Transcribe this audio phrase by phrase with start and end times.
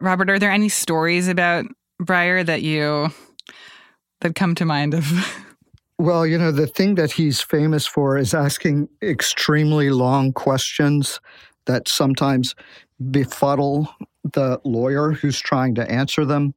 [0.00, 1.66] Robert, are there any stories about
[2.02, 3.10] Breyer that you
[4.20, 5.06] that come to mind of?
[5.98, 11.20] Well, you know, the thing that he's famous for is asking extremely long questions
[11.64, 12.54] that sometimes
[13.10, 13.88] befuddle
[14.22, 16.54] the lawyer who's trying to answer them.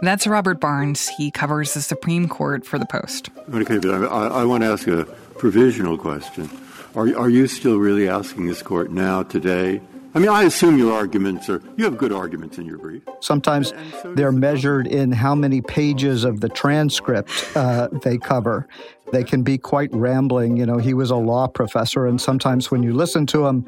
[0.00, 1.08] That's Robert Barnes.
[1.08, 3.28] He covers the Supreme Court for the Post.
[3.52, 5.04] Okay, but I, I want to ask a
[5.36, 6.48] provisional question.
[6.94, 9.82] Are, are you still really asking this court now, today,
[10.18, 13.02] I mean, I assume your arguments are, you have good arguments in your brief.
[13.20, 13.72] Sometimes
[14.02, 18.66] they're measured in how many pages of the transcript uh, they cover.
[19.12, 20.56] They can be quite rambling.
[20.56, 23.64] You know, he was a law professor, and sometimes when you listen to him,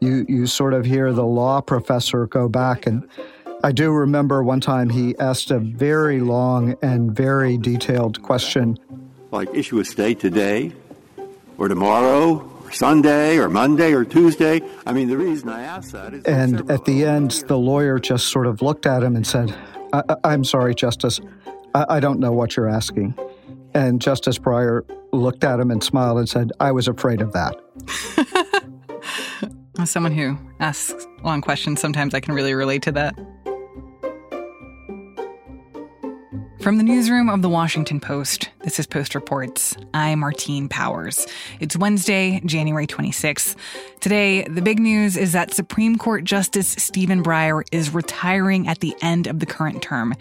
[0.00, 2.86] you, you sort of hear the law professor go back.
[2.86, 3.06] And
[3.62, 8.78] I do remember one time he asked a very long and very detailed question.
[9.32, 10.72] Like, issue a stay today
[11.58, 12.38] or tomorrow
[12.72, 14.60] Sunday or Monday or Tuesday.
[14.86, 16.24] I mean, the reason I asked that is.
[16.24, 19.54] And at the end, the lawyer just sort of looked at him and said,
[19.92, 21.20] I- am sorry, Justice.
[21.74, 23.14] I-, I don't know what you're asking.
[23.74, 24.82] And Justice Breyer
[25.12, 27.56] looked at him and smiled and said, I was afraid of that.
[29.78, 33.18] As someone who asks long questions, sometimes I can really relate to that.
[36.60, 39.74] From the newsroom of the Washington Post, this is Post Reports.
[39.94, 41.26] I'm Martine Powers.
[41.58, 43.56] It's Wednesday, January 26th.
[44.00, 48.94] Today, the big news is that Supreme Court Justice Stephen Breyer is retiring at the
[49.00, 50.14] end of the current term,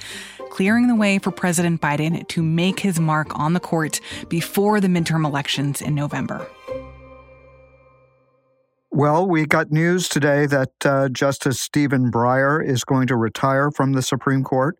[0.49, 4.87] clearing the way for President Biden to make his mark on the court before the
[4.87, 6.47] midterm elections in November.
[8.91, 13.91] Well, we got news today that uh, Justice Stephen Breyer is going to retire from
[13.91, 14.77] the Supreme Court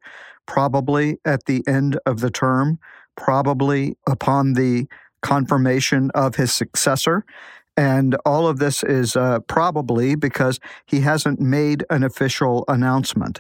[0.50, 2.80] probably at the end of the term,
[3.16, 4.88] probably upon the
[5.22, 7.24] confirmation of his successor.
[7.78, 13.40] And all of this is uh, probably because he hasn't made an official announcement.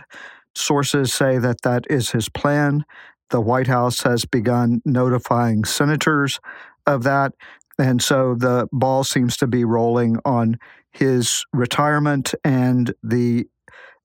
[0.56, 2.86] Sources say that that is his plan.
[3.32, 6.40] The White House has begun notifying senators
[6.86, 7.34] of that.
[7.80, 10.60] And so the ball seems to be rolling on
[10.92, 13.48] his retirement and the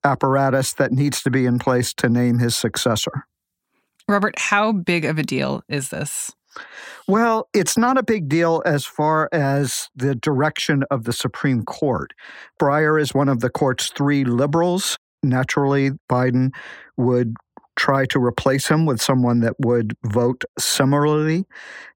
[0.05, 3.27] apparatus that needs to be in place to name his successor.
[4.09, 6.33] Robert, how big of a deal is this?
[7.09, 12.13] Well, it's not a big deal as far as the direction of the Supreme Court.
[12.61, 14.99] Breyer is one of the court's three liberals.
[15.23, 16.51] Naturally, Biden
[16.97, 17.35] would
[17.77, 21.45] try to replace him with someone that would vote similarly.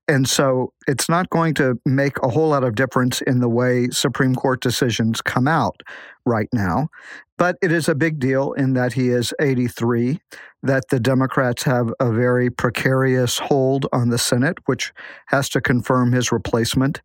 [0.08, 3.88] And so it's not going to make a whole lot of difference in the way
[3.90, 5.82] Supreme Court decisions come out
[6.24, 6.88] right now.
[7.36, 10.18] But it is a big deal in that he is 83,
[10.62, 14.92] that the Democrats have a very precarious hold on the Senate, which
[15.26, 17.00] has to confirm his replacement,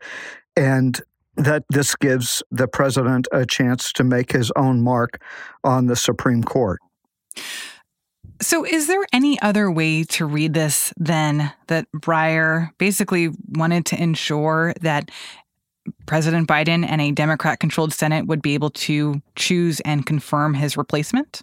[0.56, 1.02] and
[1.36, 5.22] that this gives the president a chance to make his own mark
[5.64, 6.80] on the Supreme Court.
[8.42, 14.02] So, is there any other way to read this than that Breyer basically wanted to
[14.02, 15.10] ensure that
[16.06, 20.78] President Biden and a Democrat controlled Senate would be able to choose and confirm his
[20.78, 21.42] replacement?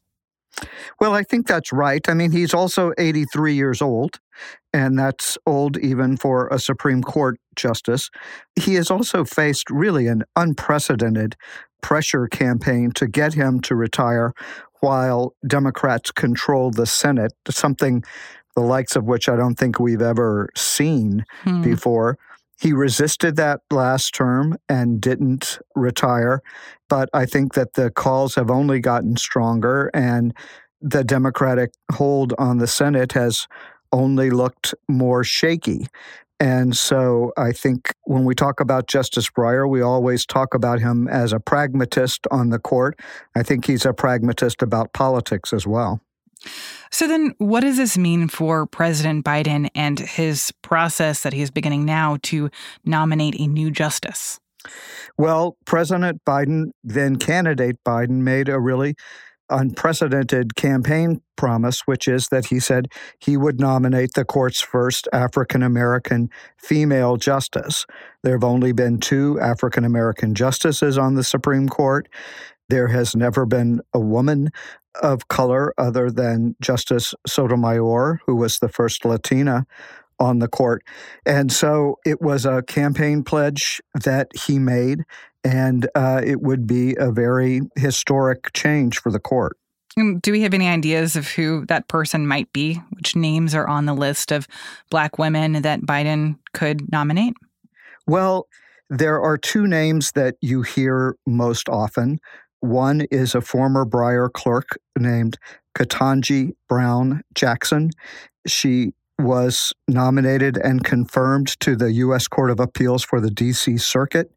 [0.98, 2.06] Well, I think that's right.
[2.08, 4.18] I mean, he's also 83 years old,
[4.72, 8.10] and that's old even for a Supreme Court justice.
[8.56, 11.36] He has also faced really an unprecedented
[11.82, 14.34] pressure campaign to get him to retire
[14.80, 18.02] while Democrats control the Senate, something
[18.54, 21.62] the likes of which I don't think we've ever seen hmm.
[21.62, 22.18] before.
[22.60, 26.42] He resisted that last term and didn't retire.
[26.88, 30.34] But I think that the calls have only gotten stronger, and
[30.80, 33.46] the Democratic hold on the Senate has
[33.92, 35.86] only looked more shaky.
[36.40, 41.06] And so I think when we talk about Justice Breyer, we always talk about him
[41.06, 42.98] as a pragmatist on the court.
[43.36, 46.00] I think he's a pragmatist about politics as well.
[46.90, 51.84] So then, what does this mean for President Biden and his process that he's beginning
[51.84, 52.50] now to
[52.84, 54.40] nominate a new justice?
[55.18, 58.94] Well, President Biden, then candidate Biden, made a really
[59.50, 62.88] unprecedented campaign promise, which is that he said
[63.18, 67.86] he would nominate the court's first African American female justice.
[68.22, 72.08] There have only been two African American justices on the Supreme Court.
[72.68, 74.50] There has never been a woman
[75.02, 79.66] of color other than Justice Sotomayor, who was the first Latina
[80.20, 80.84] on the court.
[81.26, 85.04] And so it was a campaign pledge that he made,
[85.42, 89.56] and uh, it would be a very historic change for the court.
[90.20, 92.80] Do we have any ideas of who that person might be?
[92.90, 94.46] Which names are on the list of
[94.88, 97.34] black women that Biden could nominate?
[98.06, 98.46] Well,
[98.88, 102.20] there are two names that you hear most often.
[102.60, 105.38] One is a former Breyer clerk named
[105.76, 107.90] Ketanji Brown Jackson.
[108.46, 112.28] She was nominated and confirmed to the U.S.
[112.28, 113.78] Court of Appeals for the D.C.
[113.78, 114.30] Circuit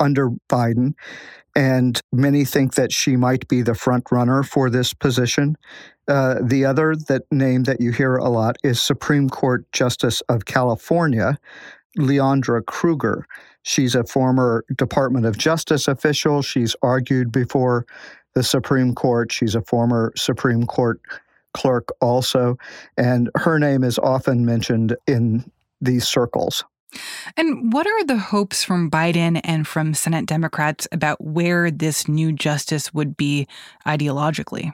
[0.00, 0.94] under Biden.
[1.56, 5.56] And many think that she might be the front runner for this position.
[6.08, 10.44] Uh, the other that name that you hear a lot is Supreme Court Justice of
[10.44, 11.38] California,
[11.98, 13.26] Leondra Kruger.
[13.62, 16.42] She's a former Department of Justice official.
[16.42, 17.86] She's argued before
[18.34, 19.32] the Supreme Court.
[19.32, 21.00] She's a former Supreme Court
[21.54, 22.58] clerk also.
[22.96, 26.64] And her name is often mentioned in these circles.
[27.36, 32.32] And what are the hopes from Biden and from Senate Democrats about where this new
[32.32, 33.48] justice would be
[33.86, 34.72] ideologically?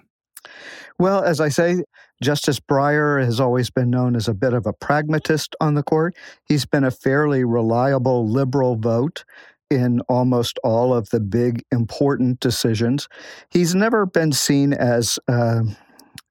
[0.99, 1.83] Well, as I say,
[2.23, 6.15] Justice Breyer has always been known as a bit of a pragmatist on the court.
[6.45, 9.25] He's been a fairly reliable liberal vote
[9.71, 13.09] in almost all of the big important decisions.
[13.51, 15.63] He's never been seen as uh,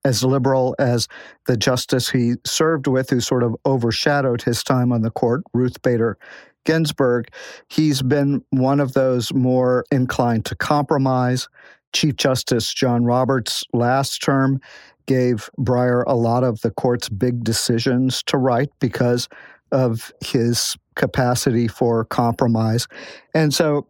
[0.06, 1.07] as liberal as
[1.46, 5.81] the justice he served with, who sort of overshadowed his time on the court, Ruth
[5.81, 6.18] Bader
[6.66, 7.30] Ginsburg.
[7.69, 11.48] He's been one of those more inclined to compromise.
[11.94, 14.62] Chief Justice John Roberts last term
[15.07, 19.28] gave Breyer a lot of the court's big decisions to write because
[19.72, 22.88] of his capacity for compromise.
[23.34, 23.88] And so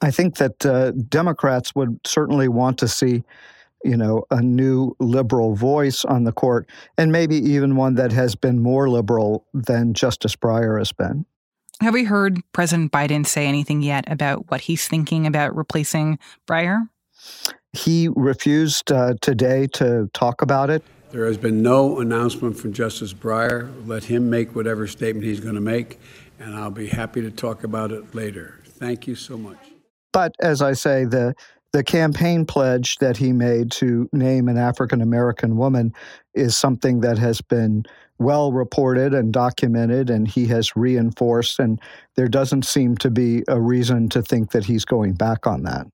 [0.00, 3.24] I think that uh, Democrats would certainly want to see
[3.84, 8.34] you know, a new liberal voice on the court, and maybe even one that has
[8.34, 11.26] been more liberal than Justice Breyer has been.
[11.80, 16.88] Have we heard President Biden say anything yet about what he's thinking about replacing Breyer?
[17.72, 20.84] He refused uh, today to talk about it.
[21.10, 23.70] There has been no announcement from Justice Breyer.
[23.86, 25.98] Let him make whatever statement he's going to make,
[26.38, 28.60] and I'll be happy to talk about it later.
[28.64, 29.58] Thank you so much.
[30.12, 31.34] But as I say, the
[31.72, 35.92] the campaign pledge that he made to name an African American woman
[36.34, 37.84] is something that has been
[38.18, 41.58] well reported and documented, and he has reinforced.
[41.58, 41.80] And
[42.14, 45.86] there doesn't seem to be a reason to think that he's going back on that.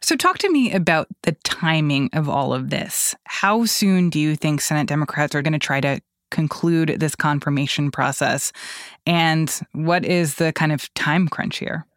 [0.00, 3.16] So, talk to me about the timing of all of this.
[3.24, 6.00] How soon do you think Senate Democrats are going to try to
[6.30, 8.52] conclude this confirmation process?
[9.06, 11.87] And what is the kind of time crunch here?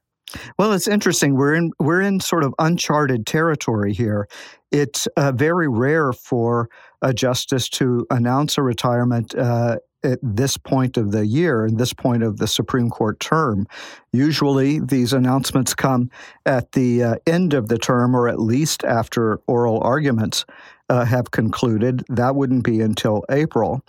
[0.57, 1.36] Well, it's interesting.
[1.36, 4.28] We're in we're in sort of uncharted territory here.
[4.72, 6.69] It's uh, very rare for
[7.01, 11.94] a justice to announce a retirement uh, at this point of the year and this
[11.94, 13.68] point of the Supreme Court term.
[14.13, 16.10] Usually, these announcements come
[16.45, 20.45] at the uh, end of the term, or at least after oral arguments
[20.89, 22.04] uh, have concluded.
[22.10, 23.81] That wouldn't be until April,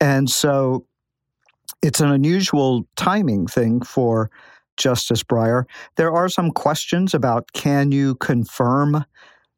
[0.00, 0.86] and so
[1.82, 4.30] it's an unusual timing thing for
[4.80, 5.64] Justice Breyer.
[5.96, 9.04] There are some questions about can you confirm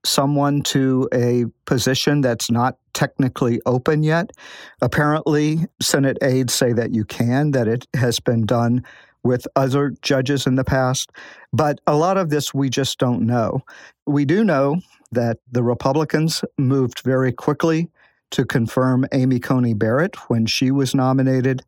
[0.04, 4.32] someone to a position that's not technically open yet.
[4.80, 8.84] Apparently, Senate aides say that you can, that it has been done
[9.22, 11.10] with other judges in the past.
[11.52, 13.60] But a lot of this we just don't know.
[14.04, 14.78] We do know
[15.12, 17.88] that the Republicans moved very quickly
[18.32, 21.62] to confirm Amy Coney Barrett when she was nominated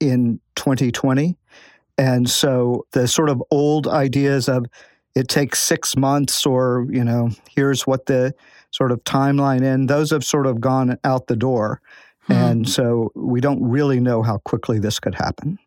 [0.00, 1.36] in 2020.
[2.00, 4.64] And so the sort of old ideas of
[5.14, 8.34] it takes six months or, you know, here's what the
[8.70, 11.82] sort of timeline in, those have sort of gone out the door.
[12.22, 12.32] Hmm.
[12.32, 15.58] And so we don't really know how quickly this could happen.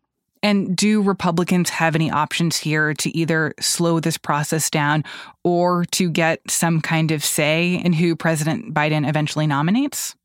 [0.42, 5.04] And do Republicans have any options here to either slow this process down
[5.44, 10.16] or to get some kind of say in who President Biden eventually nominates?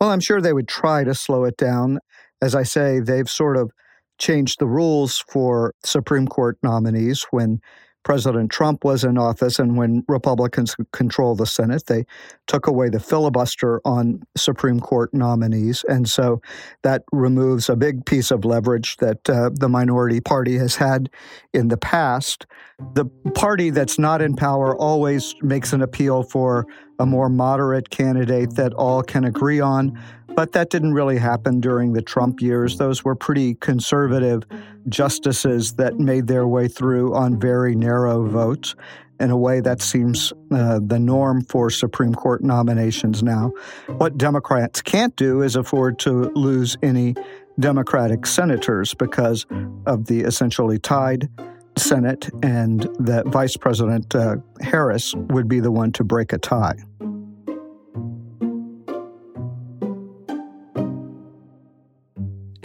[0.00, 2.00] Well, I'm sure they would try to slow it down.
[2.42, 3.70] As I say, they've sort of
[4.18, 7.60] changed the rules for Supreme Court nominees when
[8.04, 12.04] President Trump was in office and when Republicans controlled the Senate, they
[12.46, 15.84] took away the filibuster on Supreme Court nominees.
[15.88, 16.40] And so
[16.82, 21.08] that removes a big piece of leverage that uh, the minority party has had
[21.54, 22.46] in the past.
[22.92, 26.66] The party that's not in power always makes an appeal for
[26.98, 29.98] a more moderate candidate that all can agree on.
[30.34, 32.76] But that didn't really happen during the Trump years.
[32.76, 34.42] Those were pretty conservative
[34.88, 38.74] justices that made their way through on very narrow votes.
[39.20, 43.52] In a way, that seems uh, the norm for Supreme Court nominations now.
[43.86, 47.14] What Democrats can't do is afford to lose any
[47.60, 49.46] Democratic senators because
[49.86, 51.28] of the essentially tied
[51.76, 56.76] Senate, and that Vice President uh, Harris would be the one to break a tie.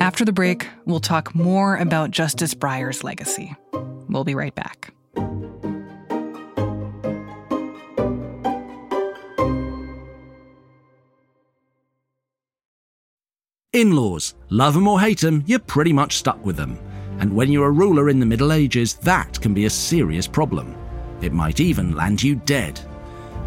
[0.10, 3.56] After the break, we'll talk more about Justice Breyer's legacy.
[4.10, 4.92] We'll be right back.
[13.72, 16.80] In laws, love them or hate them, you're pretty much stuck with them.
[17.20, 20.76] And when you're a ruler in the Middle Ages, that can be a serious problem.
[21.22, 22.82] It might even land you dead.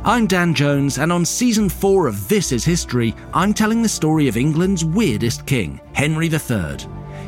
[0.04, 4.26] I'm Dan Jones, and on season 4 of This Is History, I'm telling the story
[4.26, 6.78] of England's weirdest king, Henry III.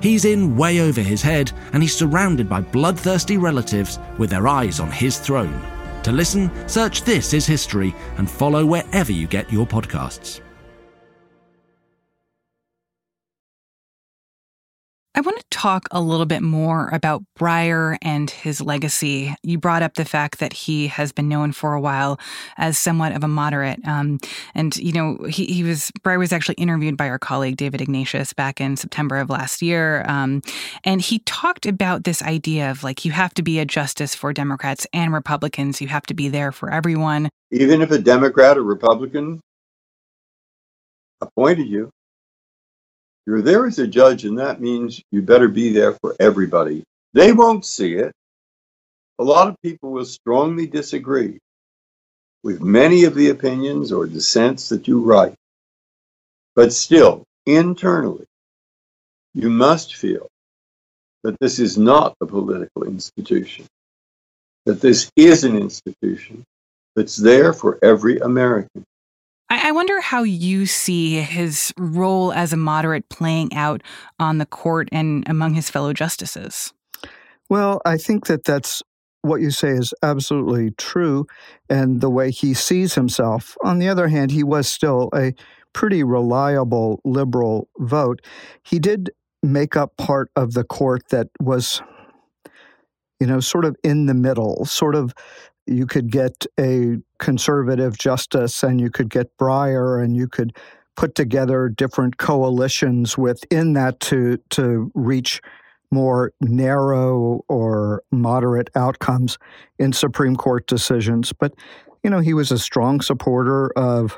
[0.02, 4.80] He's in way over his head, and he's surrounded by bloodthirsty relatives with their eyes
[4.80, 5.62] on his throne.
[6.02, 10.40] To listen, search This Is History and follow wherever you get your podcasts.
[15.16, 19.32] I want to talk a little bit more about Breyer and his legacy.
[19.44, 22.18] You brought up the fact that he has been known for a while
[22.56, 23.78] as somewhat of a moderate.
[23.86, 24.18] Um,
[24.56, 28.32] and, you know, he, he, was, Breyer was actually interviewed by our colleague David Ignatius
[28.32, 30.04] back in September of last year.
[30.08, 30.42] Um,
[30.82, 34.32] and he talked about this idea of like, you have to be a justice for
[34.32, 37.28] Democrats and Republicans, you have to be there for everyone.
[37.52, 39.40] Even if a Democrat or Republican
[41.20, 41.90] appointed you,
[43.26, 46.84] you're there as a judge, and that means you better be there for everybody.
[47.14, 48.12] They won't see it.
[49.18, 51.38] A lot of people will strongly disagree
[52.42, 55.34] with many of the opinions or dissents that you write.
[56.54, 58.26] But still, internally,
[59.32, 60.28] you must feel
[61.22, 63.66] that this is not a political institution,
[64.66, 66.44] that this is an institution
[66.94, 68.84] that's there for every American.
[69.62, 73.82] I wonder how you see his role as a moderate playing out
[74.18, 76.72] on the court and among his fellow justices.
[77.48, 78.82] Well, I think that that's
[79.22, 81.26] what you say is absolutely true,
[81.70, 83.56] and the way he sees himself.
[83.64, 85.32] On the other hand, he was still a
[85.72, 88.20] pretty reliable liberal vote.
[88.62, 89.10] He did
[89.42, 91.82] make up part of the court that was,
[93.18, 95.14] you know, sort of in the middle, sort of
[95.66, 100.56] you could get a conservative justice and you could get Breyer and you could
[100.96, 105.40] put together different coalitions within that to to reach
[105.90, 109.38] more narrow or moderate outcomes
[109.78, 111.32] in Supreme Court decisions.
[111.32, 111.54] But
[112.02, 114.16] you know, he was a strong supporter of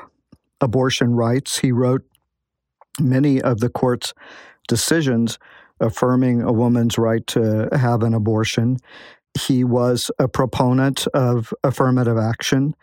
[0.61, 1.59] abortion rights.
[1.59, 2.03] He wrote
[2.99, 4.15] many of the court's
[4.69, 5.39] decisions
[5.81, 8.79] affirming a woman's right to have an abortion.
[9.37, 12.75] He was a proponent of affirmative action.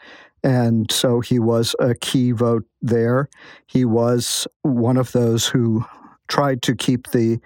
[0.44, 3.30] And so he was a key vote there.
[3.66, 5.86] He was one of those who
[6.28, 7.40] tried to keep the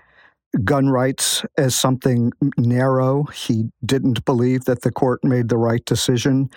[0.63, 3.23] gun rights as something narrow.
[3.25, 6.49] He didn't believe that the court made the right decision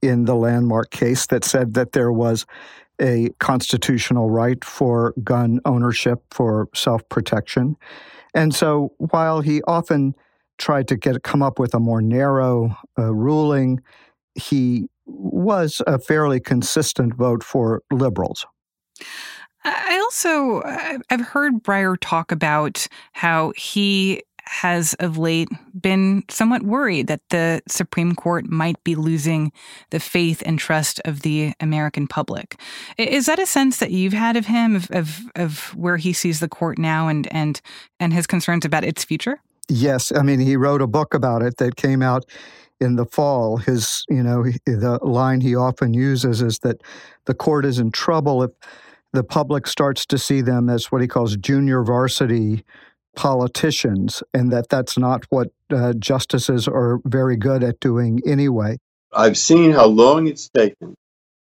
[0.00, 2.46] in the landmark case that said that there was
[3.00, 7.76] a constitutional right for gun ownership for self protection.
[8.34, 10.14] And so while he often
[10.58, 13.80] tried to get come up with a more narrow uh, ruling.
[14.34, 18.46] He was a fairly consistent vote for liberals.
[19.64, 20.62] I also
[21.10, 25.48] I've heard Breyer talk about how he has of late
[25.78, 29.52] been somewhat worried that the Supreme Court might be losing
[29.90, 32.58] the faith and trust of the American public.
[32.96, 36.40] Is that a sense that you've had of him of, of, of where he sees
[36.40, 37.60] the court now and and
[38.00, 39.40] and his concerns about its future?
[39.68, 42.24] Yes, I mean he wrote a book about it that came out
[42.80, 43.56] in the fall.
[43.58, 46.80] His, you know, the line he often uses is that
[47.26, 48.50] the court is in trouble if
[49.12, 52.64] the public starts to see them as what he calls junior varsity
[53.16, 58.76] politicians, and that that's not what uh, justices are very good at doing anyway.
[59.12, 60.94] I've seen how long it's taken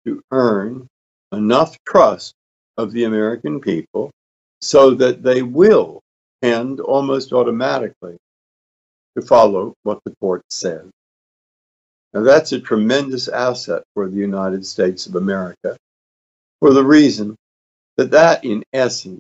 [0.05, 0.88] to earn
[1.32, 2.34] enough trust
[2.77, 4.12] of the American people
[4.62, 6.01] so that they will
[6.46, 8.18] tend almost automatically
[9.18, 10.86] to follow what the court says.
[12.14, 15.75] Now, that's a tremendous asset for the United States of America
[16.62, 17.36] for the reason
[17.98, 19.20] that that, in essence,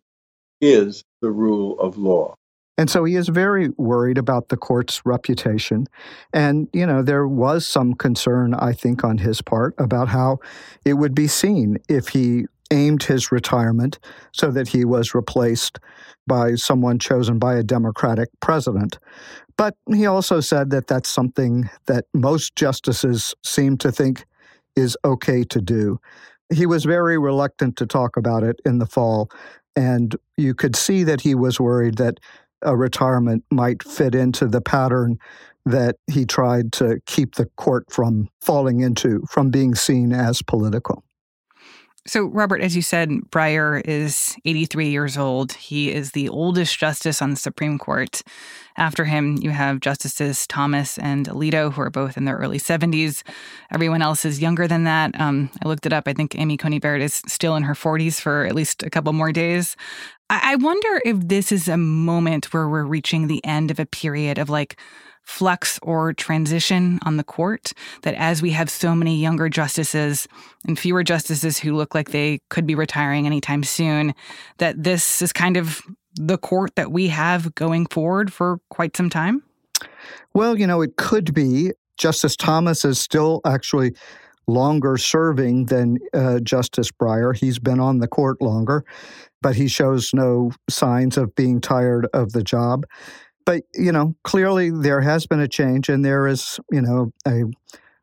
[0.61, 2.35] is the rule of law.
[2.77, 5.87] And so he is very worried about the court's reputation.
[6.33, 10.39] And, you know, there was some concern, I think, on his part about how
[10.83, 13.99] it would be seen if he aimed his retirement
[14.31, 15.79] so that he was replaced
[16.27, 18.97] by someone chosen by a Democratic president.
[19.57, 24.25] But he also said that that's something that most justices seem to think
[24.75, 25.99] is okay to do.
[26.53, 29.29] He was very reluctant to talk about it in the fall,
[29.75, 32.19] and you could see that he was worried that
[32.61, 35.17] a retirement might fit into the pattern
[35.65, 41.03] that he tried to keep the court from falling into, from being seen as political.
[42.07, 45.53] So, Robert, as you said, Breyer is 83 years old.
[45.53, 48.21] He is the oldest justice on the Supreme Court.
[48.77, 53.23] After him, you have Justices Thomas and Alito, who are both in their early 70s.
[53.71, 55.19] Everyone else is younger than that.
[55.19, 56.07] Um, I looked it up.
[56.07, 59.11] I think Amy Coney Barrett is still in her 40s for at least a couple
[59.11, 59.75] more days.
[60.29, 63.85] I, I wonder if this is a moment where we're reaching the end of a
[63.85, 64.77] period of like
[65.25, 67.73] flux or transition on the court.
[68.03, 70.27] That as we have so many younger justices
[70.67, 74.13] and fewer justices who look like they could be retiring anytime soon,
[74.59, 75.81] that this is kind of
[76.15, 79.43] the court that we have going forward for quite some time?
[80.33, 81.71] Well, you know, it could be.
[81.97, 83.93] Justice Thomas is still actually
[84.47, 87.35] longer serving than uh, Justice Breyer.
[87.35, 88.83] He's been on the court longer,
[89.41, 92.85] but he shows no signs of being tired of the job
[93.45, 97.43] but you know, clearly there has been a change, and there is you know a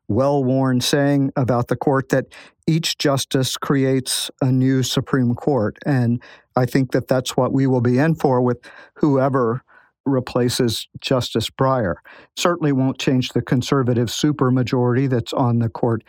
[0.07, 2.25] well-worn saying about the court that
[2.67, 6.21] each justice creates a new Supreme Court, and
[6.55, 8.59] I think that that's what we will be in for with
[8.95, 9.63] whoever
[10.05, 11.95] replaces Justice Breyer.
[12.35, 16.03] Certainly won't change the conservative supermajority that's on the court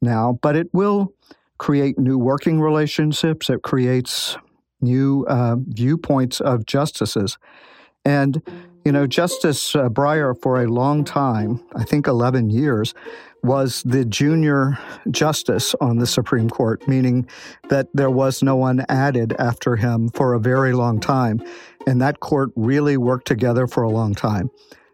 [0.00, 1.12] now, but it will
[1.58, 3.50] create new working relationships.
[3.50, 4.36] It creates
[4.80, 7.38] new uh, viewpoints of justices.
[8.04, 8.42] And,
[8.84, 12.94] you know, Justice uh, Breyer, for a long time, I think 11 years,
[13.42, 14.78] was the junior
[15.10, 17.28] justice on the Supreme Court, meaning
[17.68, 21.40] that there was no one added after him for a very long time.
[21.86, 24.50] And that court really worked together for a long time.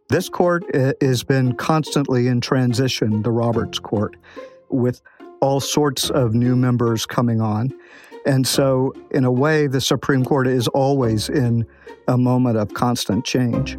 [0.08, 4.16] This court uh, has been constantly in transition, the Roberts Court,
[4.68, 5.00] with
[5.40, 7.72] all sorts of new members coming on.
[8.26, 11.66] And so, in a way, the Supreme Court is always in
[12.08, 13.76] a moment of constant change.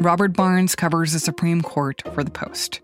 [0.00, 2.80] Robert Barnes covers the Supreme Court for The Post.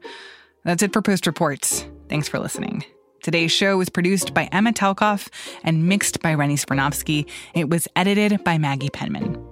[0.64, 1.84] That's it for Post Reports.
[2.08, 2.84] Thanks for listening.
[3.22, 5.28] Today's show was produced by Emma Talkoff
[5.62, 7.28] and mixed by Rennie Svirnovskiy.
[7.54, 9.51] It was edited by Maggie Penman.